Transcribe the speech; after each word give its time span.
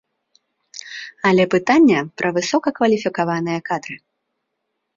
Але 1.31 1.43
пытанне 1.53 1.99
пра 2.21 2.33
высокакваліфікаваныя 2.39 3.59
кадры. 3.71 3.95